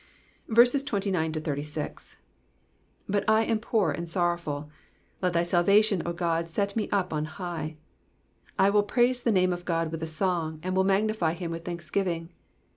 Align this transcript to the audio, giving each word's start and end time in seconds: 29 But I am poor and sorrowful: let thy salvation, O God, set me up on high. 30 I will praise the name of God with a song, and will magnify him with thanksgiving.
29 0.51 1.31
But 3.07 3.23
I 3.29 3.43
am 3.43 3.59
poor 3.59 3.91
and 3.91 4.09
sorrowful: 4.09 4.71
let 5.21 5.33
thy 5.33 5.43
salvation, 5.43 6.01
O 6.07 6.11
God, 6.11 6.49
set 6.49 6.75
me 6.75 6.89
up 6.89 7.13
on 7.13 7.25
high. 7.25 7.77
30 8.57 8.57
I 8.57 8.69
will 8.71 8.81
praise 8.81 9.21
the 9.21 9.31
name 9.31 9.53
of 9.53 9.63
God 9.63 9.91
with 9.91 10.01
a 10.01 10.07
song, 10.07 10.59
and 10.63 10.75
will 10.75 10.83
magnify 10.83 11.33
him 11.33 11.51
with 11.51 11.65
thanksgiving. 11.65 12.33